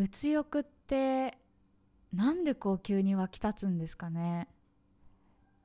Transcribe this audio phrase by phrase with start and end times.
[0.00, 1.36] 物欲って
[2.14, 4.48] なんでこう急に湧き立つんですかね？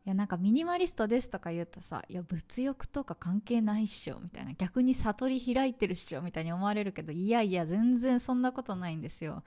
[0.05, 9.43] いやなんかミニマリストですとか言うとさいや物欲とか関係ないっしょみたいな逆に悟り開いてるっしょみたいに思われるけどいやいや全然そんなことないんですよ。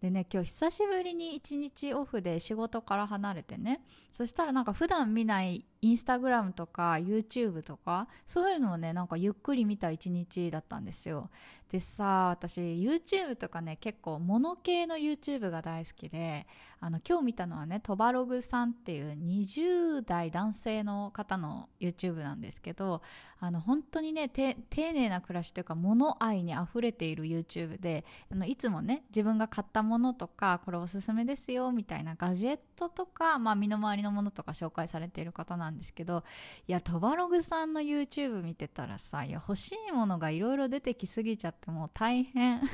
[0.00, 11.30] でね今日久しぶりに一日オフで仕事から離れてねそしたらなんか普段見ないインスタグラムとか YouTube とかそういうのをねなんかゆっくり見た一日だったんですよ。
[11.70, 16.48] でさ私 YouTube とかね結構モノ系の YouTube が大好きで
[16.80, 23.02] あの今日見たのはねトバログさんっていう20代男性の方の YouTube なんですけど
[23.38, 36.24] あの本当にね丁寧な暮らしというか物愛にあふれている YouTube であのいつもね自分が買ったものとかこれおすすめですよみたいなガジェットとか、まあ、身の回りのものとか紹介されている方なんですけど
[36.66, 42.60] いやトバログさんの YouTube 見てたらさいや欲しいものがいろいろ出てきすぎちゃってもう大変。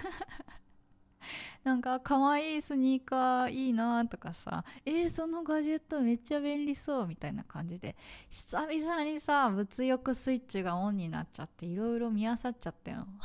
[1.64, 7.96] なんか可愛いスニーカーいいなとかさえー、そのガジェットめっちゃ便利そうみたいな感じで
[8.30, 13.08] 久々にさ物欲スイッチがオンになっちゃっていろいろ見漁っちゃったよ。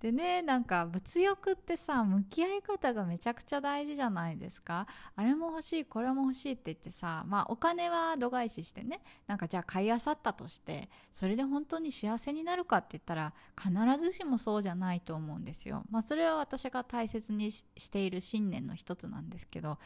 [0.00, 19.78] でねなんか物欲ってさ向き合い方がめちゃくちゃ大事じゃないですかあれも欲しいこれも欲しいって言ってさまあお金は度外視してねなんかじゃあ買いあさったとしてそれで本当に幸せになるかって言ったら必ずしもそうじゃないと思うんですよまあそれは私が大切にしている信念の一つなんですけど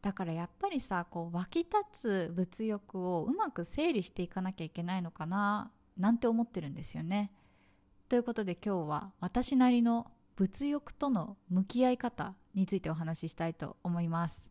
[0.00, 7.32] だからやっぱりさこう湧き立つ物欲をうまく整理していかなきゃいけないのかななんて思ってるんですよね。
[8.08, 14.50] ということで今日は私なりの物欲との向き合い方についてお話ししたいと思います。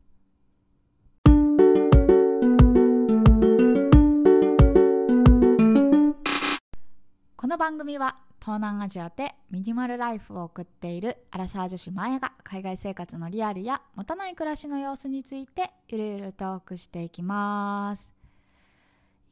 [7.35, 18.16] この番組は東南アジアでミニマルライフを送っているアラサー女子マヤが海外生活のリアルや持たない暮らしの様子についてゆるゆるトークしていきます。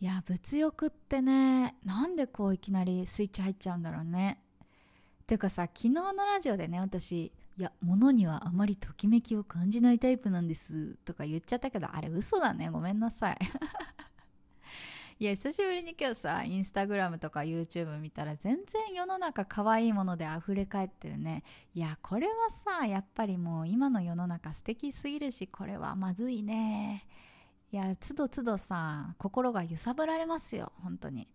[0.06, 4.40] いや物欲ってねなんでこういきなりスイッチ入っちゃうんだろうね。
[5.26, 13.38] てかさ昨日のラジオでね私いや物にはあまりときめきを感じないタイプなんですとか言っちゃったけどあれ嘘だねごめんなさい。
[15.18, 21.42] いや久しぶりに今日さインスタグラムとか YouTube 見たら全然世の中可愛いもので溢れ返ってるね。
[21.74, 27.08] いやこれはさやっぱりもう今の世の中素敵すぎるしこれはまずいね。
[27.76, 31.28] いやつどつどさ心が揺さぶられますよ本当に。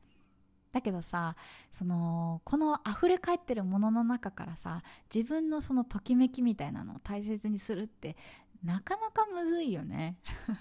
[0.72, 1.36] だけどさ
[1.70, 4.82] そのこの溢れ返ってるものの中からさ
[5.14, 8.16] 自分のそのときめきみたいなのを大切にするって
[8.64, 10.16] なかなかむずいよね。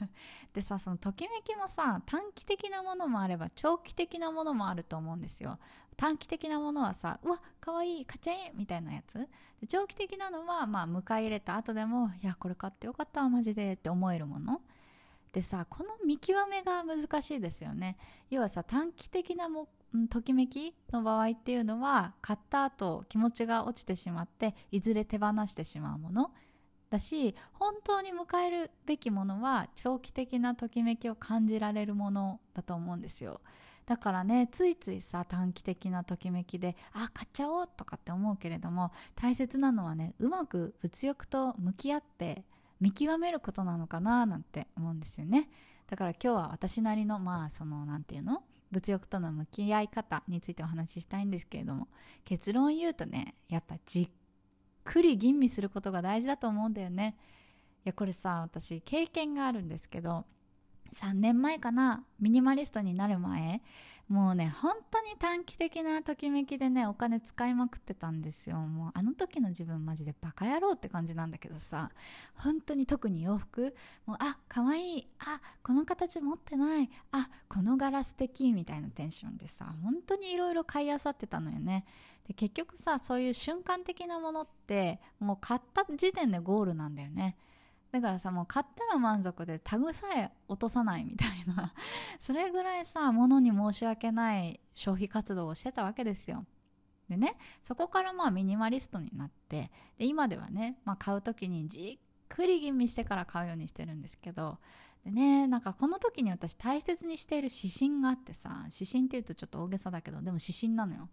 [0.51, 5.59] でさそのときめきもさ短期的なものもあれば長期的なものもあると思うんですよ。
[5.95, 9.17] 短期的なものはさうわかわいい買っちゃえみたいなやつ。
[9.61, 14.61] で長期的なのはまあ迎え入れた後でもいやこれ買ってよかったマジでって思えるもの。
[15.31, 17.97] でさこの見極めが難しいですよね。
[18.29, 19.67] 要はさ短期的なも
[20.09, 26.31] ときめきの場合っていうのは買った後気持ちが落ちてしまっていずれ手放してしまうもの。
[26.89, 33.41] だし本当に迎えるべきものは長期的なときめきを感じられるものだと思うんですよ。
[33.85, 42.43] だからねついついさ短期的なときめきであ買っちゃおうとかって思うけれども大切なのはねうまく物欲と向き合って
[42.79, 45.49] 見極めることなのかななんて思うんですよね。
[45.87, 48.43] だから今日は私なりのまあその何て言うの？
[48.71, 51.87] 物欲との向き合い方についてお話ししたいんですけれども
[52.23, 54.09] 結論言うとねやっぱじっ
[54.83, 57.17] くり吟味することが大事だと思うんだよね。
[57.85, 60.25] いやこれさ私経験があるんですけど
[60.93, 63.61] 3年前かなミニマリストになる前
[64.09, 68.57] もうね本当に短期的なときめきでねお金使いまくってたんですよ。
[68.57, 71.91] もうあの時の自分マジでバカ野郎って感じなんだけどさ
[72.33, 73.75] 本当に特に洋服
[74.07, 81.85] もうあ可愛いあこの形持ってないあこの柄素敵みたいなテンションでさ本当にいろいろ買いあさってたのよね。
[82.27, 87.37] で結局さそういう瞬間的なものってもう買った時点でゴールなんだよね。
[87.91, 91.73] だからさもう買ったら満足でタグさえ落とさないみたいな。
[92.19, 96.45] それぐらいさ物に申し訳ない消費活動をしてたわけですよ。
[97.09, 104.59] でねそこからまあミニマリストになってで今ではね、まあ、買う時にじっくり吟味してから買うようにしてるんですけど
[105.03, 111.09] でねなんかこの時に私大切にしている指針があってさ指針っていうとちょっと大げさだけどでも指針なのよ。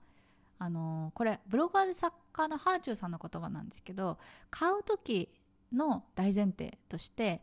[0.58, 4.18] あのー、これブロガーで作家のハーチューさんの言葉なんですけど
[4.50, 5.28] 買う時
[5.72, 7.42] の大前提として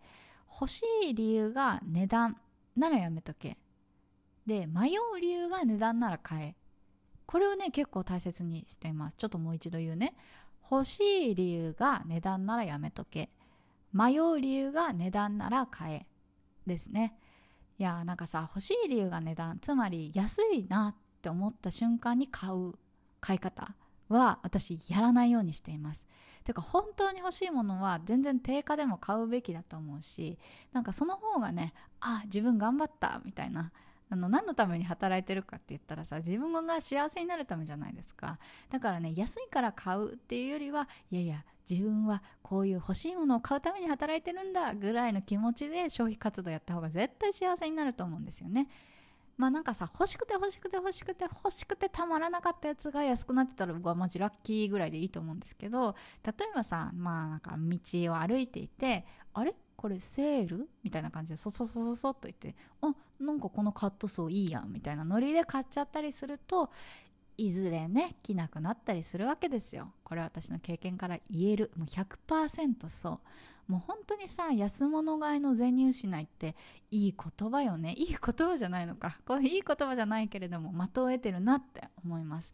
[0.50, 2.38] 欲しい理由が値段
[2.76, 3.58] ならやめとけ。
[4.46, 6.56] で迷う理由が値段なら買え。
[7.26, 9.16] これをね結構大切にしています。
[9.18, 10.16] ちょっともう一度言うね。
[10.70, 13.30] 欲しい理由が値段ならやめとけ。
[13.92, 16.08] 迷う理由が値段なら買え。
[16.66, 17.18] ですね。
[17.80, 19.60] いやなんかさ欲しい理由が値段。
[19.60, 22.74] つまり安いなって思った瞬間に買う
[23.20, 23.74] 買い方
[24.10, 26.06] は私やらないようにしています。
[26.44, 30.38] てか本当に欲しいものは全然定価でも買うべきだと思うし
[30.72, 33.72] なんかその方がねあ自分頑張ったみたいな
[34.10, 38.38] あの何のために働いてるかって言ったらさ自分が幸せになるためじゃないですか。
[38.70, 48.68] だからね安いから買うっていうよりはいやいや自分はこういう欲しいものを買うために働いてるんだぐらいの気持ちで消費活動やった方が絶対幸せになると思うんですよね。
[49.36, 57.78] まあなんかさ欲しくて欲しくて欲しくて欲しくてたまらなかったやつが安くなってたら僕はマジラッキーぐらいでいいと思うんですけど例えばさまあなんか道
[58.12, 59.56] を歩いていてあれ？
[59.76, 60.70] これセール？
[60.84, 66.70] みたいな感じでそそそそそっと言ってあなんかこのカットソーいいやんみたいなノリで買っちゃったりすると
[67.38, 69.94] いずれね着なくなったりするわけですよ。
[70.04, 71.72] これは私の経験から言える。
[71.78, 73.22] もう100%そ
[73.68, 73.72] う。
[73.72, 76.56] もう本当にさ安物買いの全入しないって
[76.92, 77.94] いい言葉よね。
[77.94, 79.20] いい言葉じゃないのか。
[79.26, 82.54] これいい言葉じゃないけれども的を得てるなって思います。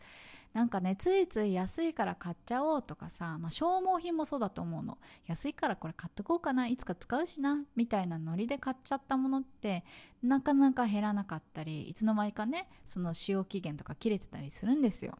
[0.54, 4.98] なんかねついつい安いから買っちゃおうとかさ、まあ、消耗品もそうだと思うの。
[5.28, 6.68] 安いからこれ買っとこうかな。
[6.68, 7.64] いつか使うしな。
[7.76, 9.84] みたいなノリで買っちゃったものって
[10.24, 15.18] なかなか減らなかったりいつの間にかねその使用期限とか切れてたりするんですよ。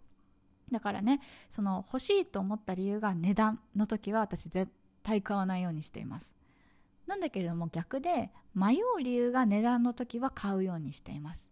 [0.72, 4.72] だからねその欲しいと思った理由が値段の時は私絶
[5.04, 6.34] 対買わないようにしています。
[7.08, 11.50] なんだけれども逆で迷う理由が値段の時は買うようにしています。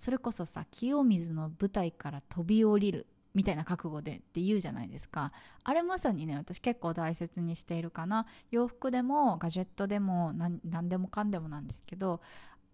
[0.00, 5.30] それこそさ清水の舞台から飛び降りるみたいな覚悟でって言うじゃないですか。
[5.62, 8.24] あれまさにね私結構大切にしているかな。
[8.50, 12.22] 洋服でもガジェットでも何でもかんでもなんですけど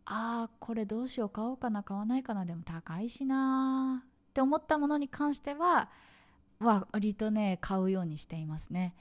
[0.04, 5.88] あーこれどうしよう買おうかな買わないかなでも高いしなって思ったものに関しては
[6.60, 8.94] 割とね買うようにしていますね。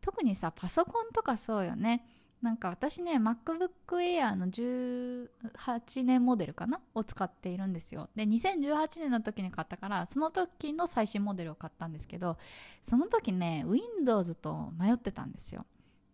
[0.00, 2.06] 特にさパソコンとかそうよね。
[2.42, 6.80] なんか私ね MacBook Air の18年モデルかな？
[6.92, 8.10] を使っているんですよ。
[8.16, 12.36] で2018年の時に買ったからその時の最新モデルを買ったんですけど
[12.82, 15.64] その時ね Windows と迷ってたんですよ。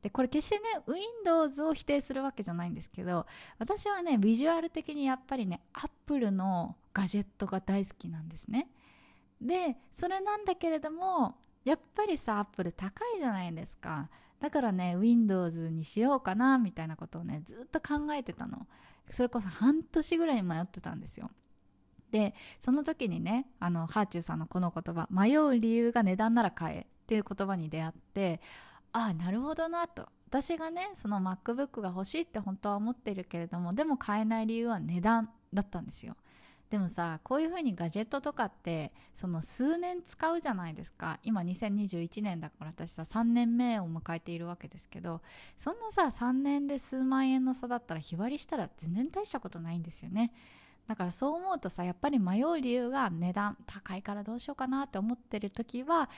[0.03, 3.27] でこれ決してね Windows を否定するわけじゃないんですけど
[3.59, 8.69] 私はねビジュアル的にやっぱりね Apple のガジェットが大好きなんですね。
[9.41, 14.11] でそれなんだけれどもやっぱりさアップル高いじゃないですか。
[14.41, 18.67] だからね Windows にしようかなみたいなことをねずっと考えてたの。
[19.11, 21.31] それこそ半年ぐらい迷ってたんですよ。
[22.11, 28.41] でその時にねあのハーチューさんのこの言葉迷う理由が値段なら買えっていう言葉に出会って
[28.93, 30.09] ああなるほどなと。
[30.29, 36.17] 私がねその MacBook が欲しいって本当は思ってるけれどもでも買えない理由は値段だったんですよ。
[36.71, 41.19] でもさこういう風にガジェットとかってその数年使うじゃないですか。
[41.23, 45.23] 今2021年だから私さ3年目を迎えているわけですけど
[45.57, 50.33] そんなさ3年で数万円の差だったら日割りしたら全然大したことないんですよね。
[50.87, 56.09] だからそう思うとさやっぱり迷う理由が値段高いからどうしようかなって思ってる時は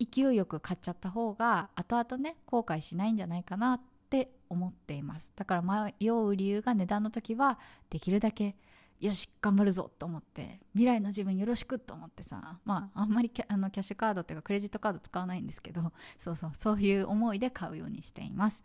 [0.00, 3.80] 勢いよく買っちゃった方が後々ね後悔しないんじゃないかなっ
[4.10, 5.32] て思っています。
[5.36, 7.58] だから迷う理由が値段の時は
[7.90, 8.56] できるだけ
[9.00, 18.62] よし頑張るぞと思って未来の自分よろしくと思ってさまああんまりキャあのキャッシュカードっていうかクレジットカード使わないんですけど そうそうそういう思いで買うようにしています。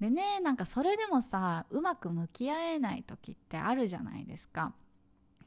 [0.00, 4.74] でねなんかそれでもさうまく向き合えない時ってあるじゃないですか。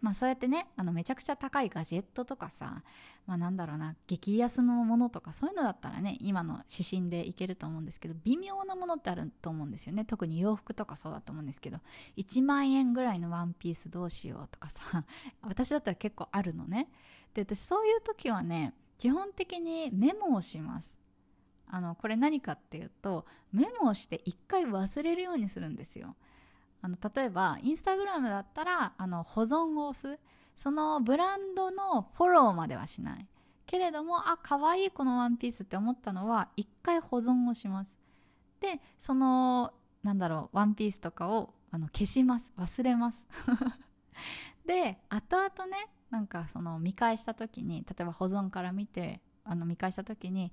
[0.03, 2.83] まあそうやってねあのめちゃくちゃ高いガジェットとかさ
[3.25, 10.03] まあなんだろうな激安のものとかそういうのだったらね今の指針でいけると思うんですけど微妙なものってあると思うんですよね。
[10.03, 11.79] 特に洋服とかそうだと思うんですけど
[12.17, 15.05] 1万円ぐらいのワンピースどうしようとかさ
[15.41, 16.89] 私だったら結構あるのね。
[17.33, 20.93] で私そういう時はね基本的にメモをします。
[21.67, 26.17] あのこれ何かっていうとメモをして一回忘れるようにするんですよ。
[26.83, 30.19] あの例えばインスタグラムだったらあの保存を押す
[30.55, 33.25] そのブランドのフォローまではしない。
[33.65, 37.97] けれどもあ可愛いこのワンピースって思ったのは一回保存をします。
[38.59, 39.73] でその
[40.03, 42.51] なんだろうワンピースとかをあの消します。
[42.57, 43.27] 忘れます。
[44.67, 50.51] で後々ねなんかその見返した時に例えば保存から見てあの見返した時に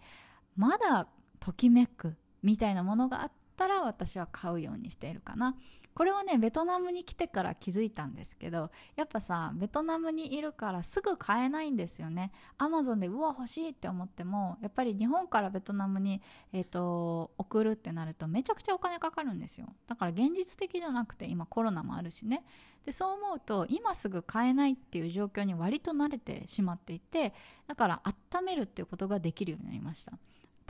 [0.56, 1.08] まだ
[1.40, 5.56] ときめくみたいなものがあったら私は買うようにしているかな。
[5.94, 12.32] これはねベトナムに来てから気づいたんですけどやっぱさベトナムにいるからすぐ買えないんですよね。
[12.58, 19.66] アマゾンでうわ欲しいって思ってもやっぱり日本からベトナムに、えーと、送るってなるとめちゃくちゃお金かかるんですよ。
[19.86, 22.44] だから現実的じゃなくて今コロナもあるしね。
[22.84, 27.34] でそう思うと今すぐ買えないっていう状況に割と慣れてしまっていて
[27.66, 30.12] だから温めるっていうことができるようになりました。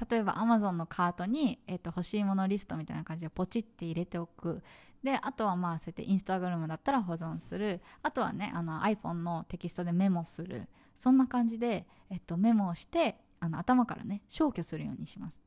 [0.09, 4.63] 例えば Amazon のカートに、えー、と欲しいものリストみたいな感じでポチって入れておく。
[5.03, 7.81] であとはまあそうやってインスタグラムだったら保存する。
[8.03, 10.69] あとはねあの iPhone のテキストでメモする。
[10.95, 15.43] そんな感じで、えっと、メモをしてあの頭からね消去するようにします。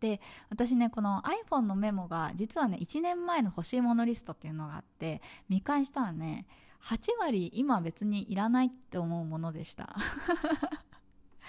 [0.00, 6.46] で私ねこの iPhone のメモが実はね1年前の欲しいものリストっていうのがあって見返したらね
[6.84, 9.96] 8割今別にいらないって思うものでした。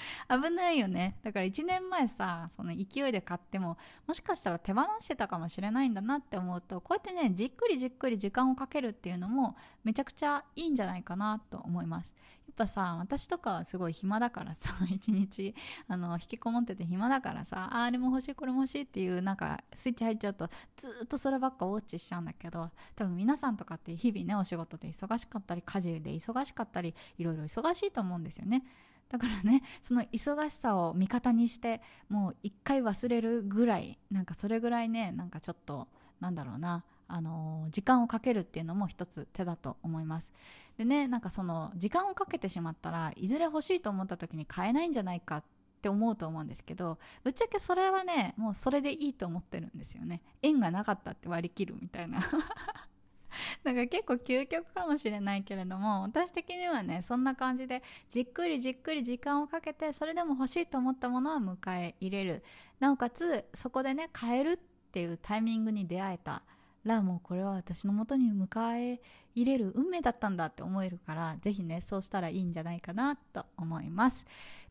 [0.29, 1.17] 危ないよね。
[1.23, 3.77] だから1年前さその勢いで買っても
[4.07, 12.15] もしかしたら手放してたかもしれないんだなって思うとこうやってねじっくりじっくり時間をかけるっていうのもめちゃくちゃいいんじゃないかなと思います。
[12.47, 15.53] やっぱさ私とかはすごい暇だからさ 一日
[15.87, 28.63] あの引きこもってて暇だからさああれも欲しいこれも欲しいっていうなんかスイッチ入っちゃうとずっとそればっかウォッチしちゃうんだけど多分皆さんとかって日々ねお仕事で忙しかったり家事で忙しかったりいろいろ忙しいと思うんですよね。
[29.09, 35.87] だからね その忙しさを味方にしてもう一回忘れるぐらいなんかそれぐらいねなんかちょっと
[36.19, 40.31] なんだろうなあの時間をかけるっていうのも一つ手だと思います。
[40.77, 45.43] でねなんかその時間をかけてしまったらいずれ欲しいと思った時に買えないんじゃないかっ
[45.81, 50.21] て思うと思うんですけどぶっちゃけそれはねもうそれでいいと思ってるんですよね。
[50.41, 52.19] 縁がなかったって割り切るみたいな。
[53.63, 62.43] なんか結構究極かもしれないけれども私的にはねそんな感じでじっくりじっくり時間をかけてそれでも欲しいと思ったものは迎え入れる。
[62.79, 64.57] なおかつそこでね買えるっ
[64.91, 66.43] ていうタイミングに出会えた。
[66.85, 69.01] らもうこれは私のもとに迎え
[69.35, 74.25] 入れる運命だったんだって思えるから是非ねそうしたらいいんじゃないかなと思います。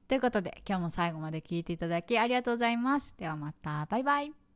[0.09, 3.13] ということで今日も最後まで聞いていただきありがとうございます。
[3.19, 4.48] ではまたバイバイ。